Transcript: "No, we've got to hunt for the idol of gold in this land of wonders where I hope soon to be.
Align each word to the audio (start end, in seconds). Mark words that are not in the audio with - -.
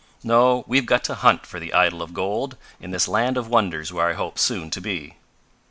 "No, 0.23 0.63
we've 0.65 0.87
got 0.87 1.03
to 1.03 1.13
hunt 1.13 1.45
for 1.45 1.59
the 1.59 1.73
idol 1.75 2.01
of 2.01 2.11
gold 2.11 2.57
in 2.79 2.89
this 2.89 3.07
land 3.07 3.37
of 3.37 3.49
wonders 3.49 3.93
where 3.93 4.09
I 4.09 4.13
hope 4.13 4.39
soon 4.39 4.71
to 4.71 4.81
be. 4.81 5.17